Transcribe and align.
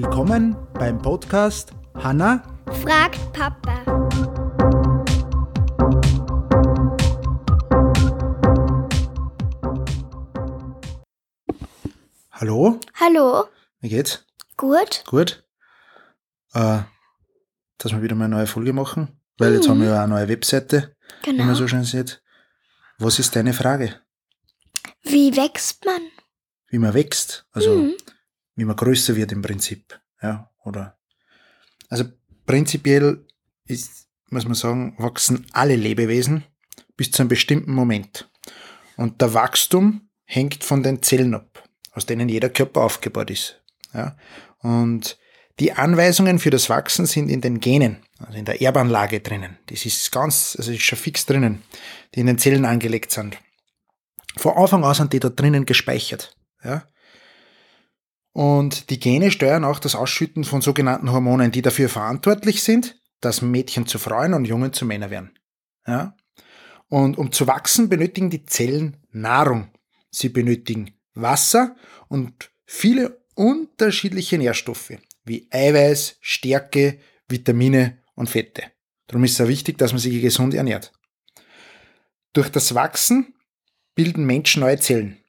Willkommen 0.00 0.54
beim 0.74 1.02
Podcast 1.02 1.72
Hanna 1.96 2.40
fragt 2.84 3.18
Papa. 3.32 3.82
Hallo, 12.30 12.78
Hallo, 12.94 13.48
wie 13.80 13.88
geht's? 13.88 14.24
gut? 14.56 15.02
Gut? 15.06 15.44
Äh, 16.52 16.80
dass 17.78 17.92
wir 17.92 18.02
wieder 18.02 18.14
mal 18.14 18.24
eine 18.26 18.36
neue 18.36 18.46
Folge 18.46 18.72
machen, 18.72 19.20
weil 19.38 19.54
jetzt 19.54 19.68
haben 19.68 19.80
wir 19.80 19.88
ja 19.88 20.04
eine 20.04 20.14
neue 20.14 20.28
Webseite, 20.28 20.96
wie 21.24 21.30
Genau. 21.30 21.44
man 21.44 21.54
so 21.54 21.66
schön 21.68 21.84
sieht. 21.84 22.22
Was 22.98 23.18
ist 23.18 23.34
deine 23.36 23.52
Frage? 23.54 24.00
Wie 25.02 25.36
wächst 25.36 25.84
man? 25.84 26.00
Wie 26.68 26.78
man 26.78 26.94
wächst, 26.94 27.46
also 27.52 27.74
Mhm. 27.74 27.94
Wie 28.58 28.64
man 28.64 28.74
größer 28.74 29.14
wird 29.14 29.30
im 29.30 29.40
Prinzip, 29.40 30.00
ja, 30.20 30.50
oder? 30.64 30.98
Also 31.88 32.04
prinzipiell 32.44 33.24
ist, 33.66 34.08
muss 34.30 34.46
man 34.46 34.54
sagen, 34.54 34.96
wachsen 34.98 35.46
alle 35.52 35.76
Lebewesen 35.76 36.42
bis 36.96 37.12
zu 37.12 37.22
einem 37.22 37.28
bestimmten 37.28 37.72
Moment. 37.72 38.28
Und 38.96 39.20
der 39.20 39.32
Wachstum 39.32 40.10
hängt 40.24 40.64
von 40.64 40.82
den 40.82 41.02
Zellen 41.02 41.34
ab, 41.34 41.62
aus 41.92 42.06
denen 42.06 42.28
jeder 42.28 42.48
Körper 42.48 42.82
aufgebaut 42.82 43.30
ist. 43.30 43.62
Ja? 43.94 44.16
Und 44.58 45.18
die 45.60 45.74
Anweisungen 45.74 46.40
für 46.40 46.50
das 46.50 46.68
Wachsen 46.68 47.06
sind 47.06 47.28
in 47.28 47.40
den 47.40 47.60
Genen, 47.60 47.98
also 48.18 48.36
in 48.36 48.44
der 48.44 48.60
Erbanlage 48.60 49.20
drinnen. 49.20 49.56
Das 49.66 49.86
ist 49.86 50.10
ganz, 50.10 50.56
also 50.58 50.72
ist 50.72 50.82
schon 50.82 50.98
fix 50.98 51.26
drinnen, 51.26 51.62
die 52.12 52.20
in 52.20 52.26
den 52.26 52.38
Zellen 52.38 52.64
angelegt 52.64 53.12
sind. 53.12 53.38
Von 54.36 54.56
Anfang 54.56 54.84
an 54.84 54.94
sind 54.94 55.12
die 55.12 55.20
da 55.20 55.28
drinnen 55.28 55.64
gespeichert. 55.64 56.36
Ja? 56.64 56.82
Und 58.38 58.90
die 58.90 59.00
Gene 59.00 59.32
steuern 59.32 59.64
auch 59.64 59.80
das 59.80 59.96
Ausschütten 59.96 60.44
von 60.44 60.60
sogenannten 60.60 61.10
Hormonen, 61.10 61.50
die 61.50 61.60
dafür 61.60 61.88
verantwortlich 61.88 62.62
sind, 62.62 62.94
dass 63.20 63.42
Mädchen 63.42 63.88
zu 63.88 63.98
Frauen 63.98 64.32
und 64.32 64.44
Jungen 64.44 64.72
zu 64.72 64.86
Männern 64.86 65.10
werden. 65.10 65.38
Ja? 65.84 66.16
Und 66.86 67.18
um 67.18 67.32
zu 67.32 67.48
wachsen, 67.48 67.88
benötigen 67.88 68.30
die 68.30 68.46
Zellen 68.46 68.96
Nahrung. 69.10 69.72
Sie 70.12 70.28
benötigen 70.28 70.92
Wasser 71.14 71.74
und 72.06 72.52
viele 72.64 73.26
unterschiedliche 73.34 74.38
Nährstoffe, 74.38 74.92
wie 75.24 75.48
Eiweiß, 75.50 76.18
Stärke, 76.20 77.00
Vitamine 77.26 77.98
und 78.14 78.30
Fette. 78.30 78.62
Darum 79.08 79.24
ist 79.24 79.32
es 79.32 79.40
auch 79.40 79.48
wichtig, 79.48 79.78
dass 79.78 79.90
man 79.90 79.98
sich 79.98 80.22
gesund 80.22 80.54
ernährt. 80.54 80.92
Durch 82.34 82.50
das 82.50 82.72
Wachsen 82.76 83.34
bilden 83.96 84.24
Menschen 84.26 84.60
neue 84.60 84.78
Zellen. 84.78 85.24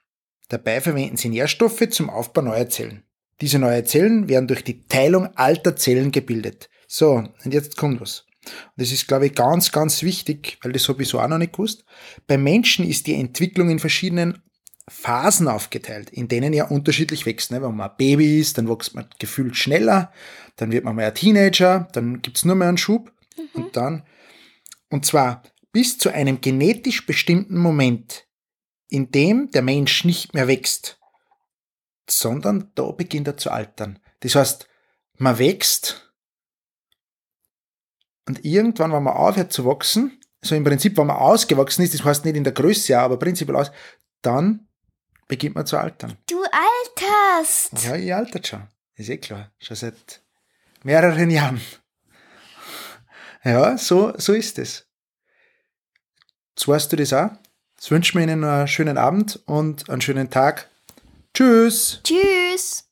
Dabei 0.50 0.82
verwenden 0.82 1.18
sie 1.18 1.30
Nährstoffe 1.30 1.88
zum 1.90 2.10
Aufbau 2.10 2.42
neuer 2.42 2.70
Zellen. 2.70 3.04
Diese 3.42 3.60
neuen 3.60 3.86
Zellen 3.86 4.28
werden 4.28 4.48
durch 4.48 4.64
die 4.64 4.86
Teilung 4.88 5.28
alter 5.36 5.76
Zellen 5.76 6.12
gebildet. 6.12 6.70
So, 6.88 7.24
und 7.44 7.54
jetzt 7.54 7.78
kommt 7.78 8.02
was. 8.02 8.26
Und 8.46 8.82
das 8.82 8.92
ist, 8.92 9.08
glaube 9.08 9.28
ich, 9.28 9.36
ganz, 9.36 9.72
ganz 9.72 10.02
wichtig, 10.04 10.58
weil 10.62 10.72
das 10.72 10.88
habe 10.90 11.04
ich 11.04 11.10
so 11.10 11.20
auch 11.20 11.28
noch 11.28 11.38
nicht 11.38 11.54
gewusst. 11.54 11.86
Beim 12.28 12.44
Menschen 12.44 12.86
ist 12.86 13.08
die 13.08 13.14
Entwicklung 13.14 13.70
in 13.70 13.80
verschiedenen 13.80 14.42
Phasen 14.90 15.48
aufgeteilt, 15.48 16.10
in 16.10 16.28
denen 16.28 16.52
er 16.52 16.72
unterschiedlich 16.72 17.26
wächst. 17.26 17.52
ne? 17.52 17.62
Wenn 17.62 17.76
man 17.76 17.92
ein 17.92 17.98
Baby 17.98 18.40
ist, 18.40 18.58
dann 18.58 18.68
wächst 18.68 18.96
man 18.96 19.08
gefühlt 19.20 19.56
schneller, 19.56 20.12
dann 20.56 20.72
wird 20.72 20.84
man 20.84 20.96
mal 20.96 21.06
ein 21.06 21.16
Teenager, 21.16 21.88
dann 21.94 22.22
gibt's 22.22 22.44
nur 22.44 22.56
mehr 22.56 22.68
einen 22.68 22.78
Schub 22.78 23.12
und 23.54 23.76
dann, 23.78 24.04
und 24.90 25.06
zwar 25.06 25.44
bis 25.72 26.00
zu 26.00 26.10
einem 26.10 26.42
genetisch 26.42 27.06
bestimmten 27.06 27.58
Moment, 27.58 28.26
in 28.90 29.12
dem 29.12 29.52
der 29.52 29.62
Mensch 29.62 30.04
nicht 30.04 30.34
mehr 30.34 30.48
wächst, 30.48 31.00
sondern 32.10 32.72
da 32.76 32.92
beginnt 32.92 33.28
er 33.28 33.38
zu 33.38 33.52
altern. 33.52 34.00
Das 34.22 34.36
heißt, 34.36 34.68
man 35.18 35.38
wächst 35.38 36.14
und 38.28 38.44
irgendwann, 38.46 38.92
wenn 38.92 39.04
man 39.04 39.16
aufhört 39.16 39.54
zu 39.54 39.66
wachsen, 39.66 40.20
so 40.42 40.56
im 40.56 40.64
Prinzip, 40.64 40.98
wenn 40.98 41.08
man 41.08 41.18
ausgewachsen 41.18 41.84
ist, 41.84 41.94
das 41.94 42.04
heißt 42.04 42.26
nicht 42.26 42.36
in 42.36 42.44
der 42.44 42.54
Größe, 42.54 42.98
aber 42.98 43.18
prinzipiell 43.18 43.58
aus, 43.58 43.72
dann 44.22 44.68
beginnt 45.28 45.56
man 45.56 45.66
zu 45.66 45.78
altern. 45.78 46.18
Du 46.28 46.44
alterst. 46.44 47.84
Ja, 47.84 47.96
ich 47.96 48.14
altert 48.14 48.48
schon. 48.48 48.68
Ist 48.96 49.10
eh 49.10 49.18
klar. 49.18 49.52
Schon 49.60 49.76
seit 49.76 50.22
mehreren 50.84 51.30
Jahren. 51.30 51.62
Ja, 53.44 53.78
so, 53.78 54.14
so 54.18 54.34
ist 54.34 54.60
es. 54.60 54.86
Jetzt 56.50 56.68
weißt 56.68 56.92
du 56.92 56.98
das 56.98 57.14
auch. 57.14 57.32
Jetzt 57.80 57.92
wünschen 57.92 58.18
wir 58.18 58.28
Ihnen 58.28 58.44
einen 58.44 58.68
schönen 58.68 58.98
Abend 58.98 59.40
und 59.46 59.90
einen 59.90 60.02
schönen 60.02 60.30
Tag. 60.30 60.70
Tschüss! 61.34 62.02
Tschüss. 62.04 62.89